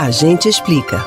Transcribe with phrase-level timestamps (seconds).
[0.00, 1.06] A gente explica.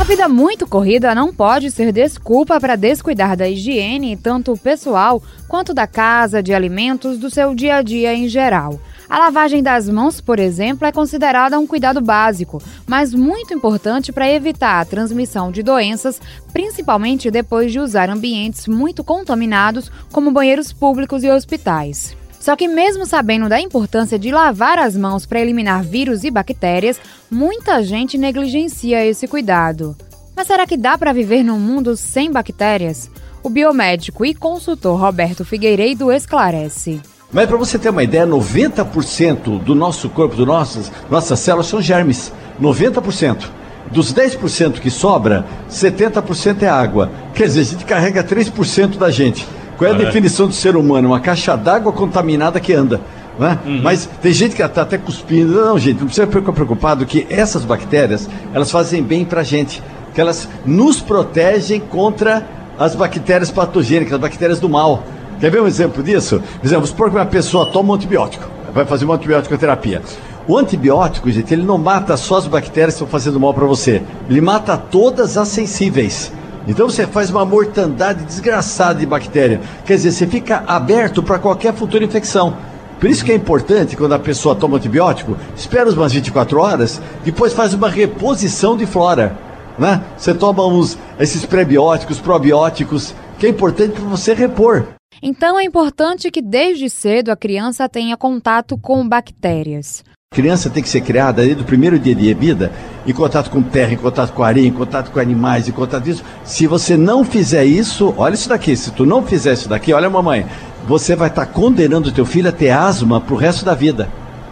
[0.00, 5.72] A vida muito corrida não pode ser desculpa para descuidar da higiene, tanto pessoal quanto
[5.72, 8.80] da casa, de alimentos, do seu dia a dia em geral.
[9.08, 14.28] A lavagem das mãos, por exemplo, é considerada um cuidado básico, mas muito importante para
[14.28, 16.20] evitar a transmissão de doenças,
[16.52, 22.16] principalmente depois de usar ambientes muito contaminados, como banheiros públicos e hospitais.
[22.44, 27.00] Só que, mesmo sabendo da importância de lavar as mãos para eliminar vírus e bactérias,
[27.30, 29.96] muita gente negligencia esse cuidado.
[30.36, 33.10] Mas será que dá para viver num mundo sem bactérias?
[33.42, 37.00] O biomédico e consultor Roberto Figueiredo esclarece.
[37.32, 41.80] Mas para você ter uma ideia, 90% do nosso corpo, do nossas, nossas células são
[41.80, 42.30] germes.
[42.60, 43.48] 90%.
[43.90, 47.10] Dos 10% que sobra, 70% é água.
[47.34, 49.46] Quer dizer, a gente carrega 3% da gente.
[49.76, 50.04] Qual é a é.
[50.04, 51.08] definição do ser humano?
[51.08, 53.00] Uma caixa d'água contaminada que anda.
[53.38, 53.58] Né?
[53.64, 53.80] Uhum.
[53.82, 55.52] Mas tem gente que está até cuspindo.
[55.52, 59.82] Não, gente, não precisa ficar preocupado que essas bactérias, elas fazem bem para a gente.
[60.14, 62.46] Que elas nos protegem contra
[62.78, 65.02] as bactérias patogênicas, as bactérias do mal.
[65.40, 66.40] Quer ver um exemplo disso?
[66.60, 70.00] Por exemplo, supor que uma pessoa toma um antibiótico, vai fazer uma antibiótico terapia.
[70.46, 74.02] O antibiótico, gente, ele não mata só as bactérias que estão fazendo mal para você.
[74.28, 76.32] Ele mata todas as sensíveis.
[76.66, 79.60] Então você faz uma mortandade desgraçada de bactéria.
[79.84, 82.56] Quer dizer, você fica aberto para qualquer futura infecção.
[82.98, 87.52] Por isso que é importante, quando a pessoa toma antibiótico, espera umas 24 horas, depois
[87.52, 89.36] faz uma reposição de flora.
[89.78, 90.02] Né?
[90.16, 94.86] Você toma uns, esses prebióticos, probióticos, que é importante para você repor.
[95.22, 100.02] Então é importante que desde cedo a criança tenha contato com bactérias
[100.34, 102.72] criança tem que ser criada desde o primeiro dia de vida,
[103.06, 106.24] em contato com terra, em contato com areia, em contato com animais, em contato isso.
[106.44, 110.10] Se você não fizer isso, olha isso daqui, se tu não fizer isso daqui, olha
[110.10, 110.44] mamãe,
[110.86, 114.08] você vai estar tá condenando o teu filho a ter asma pro resto da vida.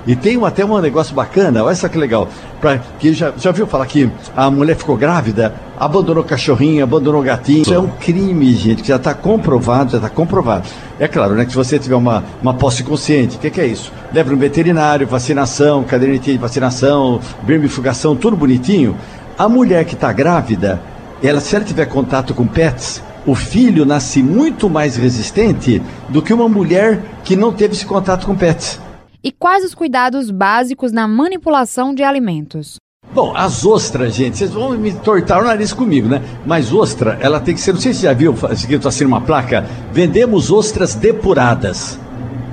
[0.07, 2.29] E tem até um negócio bacana, olha só que legal.
[2.63, 7.63] Pra, que já, já viu falar que a mulher ficou grávida, abandonou cachorrinho, abandonou gatinho.
[7.63, 10.69] Isso é um crime, gente, que já está comprovado, já está comprovado.
[10.97, 13.67] É claro, né, que se você tiver uma, uma posse consciente, o que, que, é
[13.67, 13.93] isso?
[14.15, 18.97] Leva no veterinário, vacinação, caderneta de vacinação, vermifugação, tudo bonitinho.
[19.37, 20.81] A mulher que está grávida,
[21.21, 26.33] ela, se ela tiver contato com pets, o filho nasce muito mais resistente do que
[26.33, 28.79] uma mulher que não teve esse contato com pets.
[29.25, 32.75] E quais os cuidados básicos na manipulação de alimentos?
[33.15, 36.21] Bom, as ostras, gente, vocês vão me tortar o nariz comigo, né?
[36.45, 39.21] Mas ostra, ela tem que ser, não sei se você já viu, escrito assim numa
[39.21, 42.01] placa, vendemos ostras depuradas.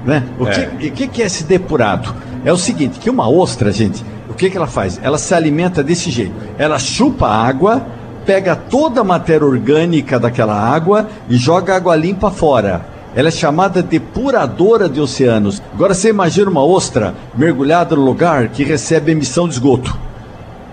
[0.06, 0.24] Né?
[0.38, 0.68] O é.
[0.68, 2.14] que, que, que é esse depurado?
[2.46, 5.00] É o seguinte, que uma ostra, gente, o que, que ela faz?
[5.02, 6.34] Ela se alimenta desse jeito.
[6.58, 7.84] Ela chupa água,
[8.26, 12.86] pega toda a matéria orgânica daquela água e joga água limpa fora.
[13.16, 15.62] Ela é chamada depuradora de oceanos.
[15.74, 19.98] Agora você imagina uma ostra mergulhada no lugar que recebe emissão de esgoto.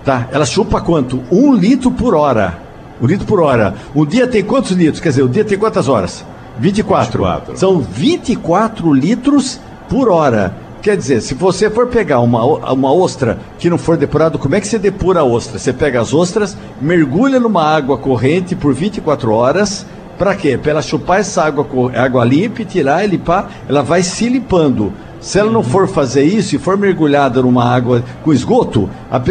[0.05, 0.27] Tá?
[0.31, 1.21] Ela chupa quanto?
[1.31, 2.59] Um litro por hora.
[3.01, 3.73] Um litro por hora.
[3.95, 4.99] Um dia tem quantos litros?
[4.99, 6.23] Quer dizer, o dia tem quantas horas?
[6.59, 7.23] 24.
[7.23, 7.57] 24.
[7.57, 9.59] São 24 litros
[9.89, 10.55] por hora.
[10.81, 14.61] Quer dizer, se você for pegar uma, uma ostra que não for depurada, como é
[14.61, 15.59] que você depura a ostra?
[15.59, 19.85] Você pega as ostras, mergulha numa água corrente por 24 horas
[20.17, 20.57] para quê?
[20.57, 24.91] Para ela chupar essa água, água limpa e tirar e limpar, ela vai se limpando.
[25.19, 28.89] Se ela não for fazer isso e for mergulhada numa água com esgoto,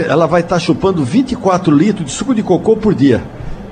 [0.09, 3.23] ela vai estar tá chupando 24 litros de suco de cocô por dia.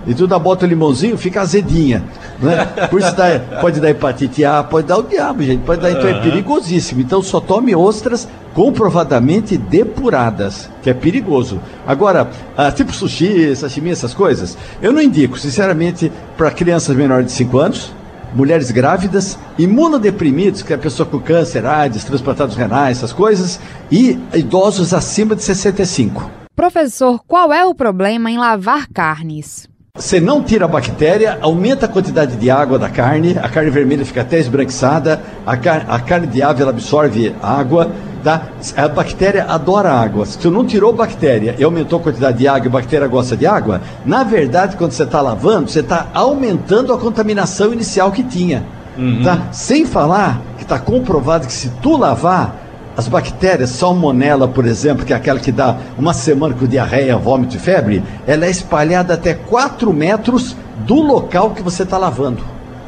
[0.07, 2.05] E tu dá bota limãozinho, fica azedinha.
[2.41, 2.65] Né?
[2.91, 5.63] Por isso dá, pode dar hepatite A, pode dar o diabo, gente.
[5.63, 7.01] Pode dar, então é perigosíssimo.
[7.01, 11.61] Então só tome ostras comprovadamente depuradas, que é perigoso.
[11.87, 17.33] Agora, ah, tipo sushi, sashimi, essas coisas, eu não indico, sinceramente, para crianças menores de
[17.33, 17.93] 5 anos,
[18.35, 23.61] mulheres grávidas, imunodeprimidos, que é a pessoa com câncer, AIDS, transplantados renais, essas coisas,
[23.91, 26.31] e idosos acima de 65.
[26.55, 29.69] Professor, qual é o problema em lavar carnes?
[29.97, 34.05] Você não tira a bactéria, aumenta a quantidade de água da carne, a carne vermelha
[34.05, 37.93] fica até esbranquiçada, a, car a carne de ave ela absorve água,
[38.25, 38.49] tá?
[38.77, 40.27] A bactéria adora água.
[40.27, 43.37] Se tu não tirou bactéria e aumentou a quantidade de água e a bactéria gosta
[43.37, 48.25] de água, na verdade, quando você está lavando, você está aumentando a contaminação inicial que
[48.25, 48.65] tinha.
[48.99, 49.23] Uhum.
[49.23, 49.47] Tá?
[49.53, 52.64] Sem falar que está comprovado que se tu lavar,
[52.97, 57.57] as bactérias, salmonela, por exemplo, que é aquela que dá uma semana com diarreia, vômito
[57.57, 60.57] e febre, ela é espalhada até 4 metros
[60.87, 62.43] do local que você está lavando.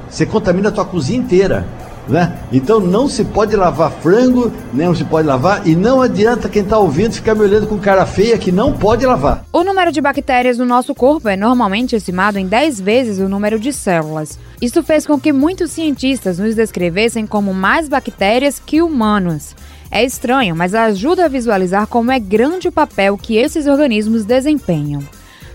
[0.09, 1.67] Você contamina a tua cozinha inteira.
[2.09, 2.33] Né?
[2.53, 6.79] Então não se pode lavar frango, nem se pode lavar, e não adianta quem está
[6.79, 9.45] ouvindo ficar me olhando com cara feia que não pode lavar.
[9.53, 13.59] O número de bactérias no nosso corpo é normalmente estimado em 10 vezes o número
[13.59, 14.39] de células.
[14.63, 19.57] Isso fez com que muitos cientistas nos descrevessem como mais bactérias que humanos.
[19.91, 25.03] É estranho, mas ajuda a visualizar como é grande o papel que esses organismos desempenham.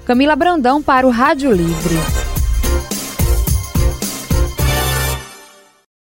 [0.06, 2.21] Camila Brandão para o Rádio Livre.